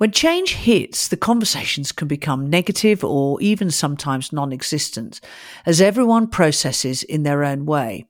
[0.00, 5.20] When change hits, the conversations can become negative or even sometimes non existent
[5.66, 8.06] as everyone processes in their own way.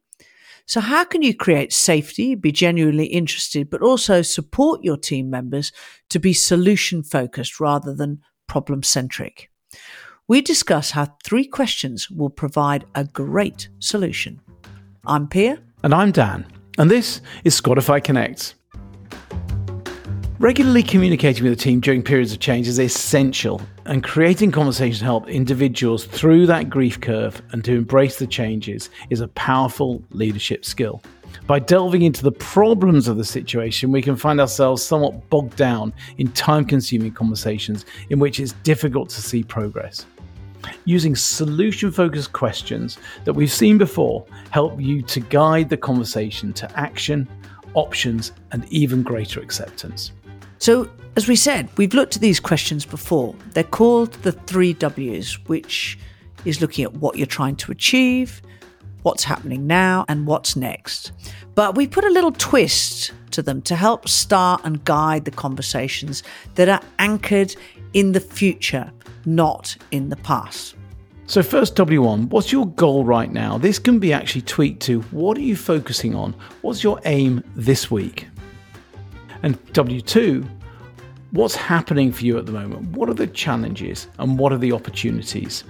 [0.66, 5.72] So, how can you create safety, be genuinely interested, but also support your team members
[6.10, 9.50] to be solution focused rather than problem centric?
[10.28, 14.40] We discuss how three questions will provide a great solution.
[15.04, 15.60] I'm Pia.
[15.82, 16.46] And I'm Dan.
[16.78, 18.54] And this is Spotify Connect.
[20.40, 25.04] Regularly communicating with the team during periods of change is essential, and creating conversations to
[25.04, 30.64] help individuals through that grief curve and to embrace the changes is a powerful leadership
[30.64, 31.02] skill.
[31.46, 35.92] By delving into the problems of the situation, we can find ourselves somewhat bogged down
[36.16, 40.06] in time consuming conversations in which it's difficult to see progress.
[40.86, 42.96] Using solution focused questions
[43.26, 47.28] that we've seen before help you to guide the conversation to action,
[47.74, 50.12] options, and even greater acceptance.
[50.60, 53.34] So, as we said, we've looked at these questions before.
[53.54, 55.98] They're called the three W's, which
[56.44, 58.42] is looking at what you're trying to achieve,
[59.02, 61.12] what's happening now, and what's next.
[61.54, 66.22] But we put a little twist to them to help start and guide the conversations
[66.56, 67.56] that are anchored
[67.94, 68.92] in the future,
[69.24, 70.76] not in the past.
[71.24, 73.56] So, first, W1, what's your goal right now?
[73.56, 76.34] This can be actually tweaked to what are you focusing on?
[76.60, 78.26] What's your aim this week?
[79.42, 80.48] And W2,
[81.32, 82.88] what's happening for you at the moment?
[82.96, 85.64] What are the challenges and what are the opportunities?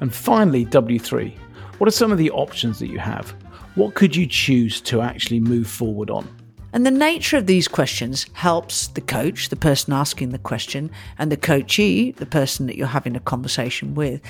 [0.00, 1.36] And finally, W3,
[1.78, 3.30] what are some of the options that you have?
[3.74, 6.28] What could you choose to actually move forward on?
[6.72, 11.32] And the nature of these questions helps the coach, the person asking the question, and
[11.32, 14.20] the coachee, the person that you're having a conversation with,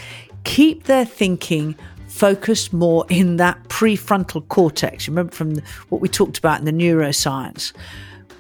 [0.45, 1.75] keep their thinking
[2.07, 5.07] focused more in that prefrontal cortex.
[5.07, 5.57] Remember from
[5.91, 7.73] what we talked about in the neuroscience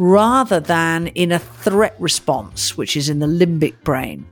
[0.01, 4.25] rather than in a threat response, which is in the limbic brain.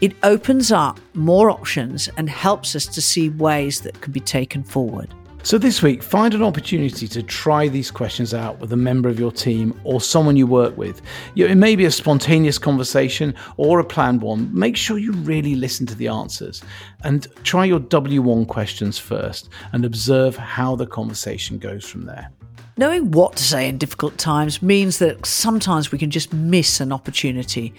[0.00, 4.62] It opens up more options and helps us to see ways that can be taken
[4.62, 5.12] forward.
[5.42, 9.18] So, this week, find an opportunity to try these questions out with a member of
[9.18, 11.00] your team or someone you work with.
[11.34, 14.50] It may be a spontaneous conversation or a planned one.
[14.52, 16.62] Make sure you really listen to the answers
[17.04, 22.30] and try your W1 questions first and observe how the conversation goes from there.
[22.76, 26.92] Knowing what to say in difficult times means that sometimes we can just miss an
[26.92, 27.72] opportunity.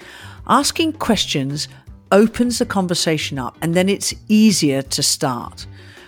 [0.47, 1.67] Asking questions
[2.11, 5.67] opens the conversation up and then it's easier to start.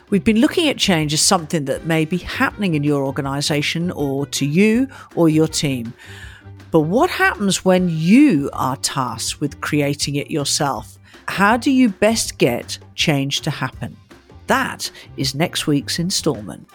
[0.10, 4.26] We've been looking at change as something that may be happening in your organisation or
[4.28, 5.94] to you or your team.
[6.72, 10.98] But what happens when you are tasked with creating it yourself?
[11.28, 13.96] How do you best get change to happen?
[14.48, 16.68] That is next week's instalment.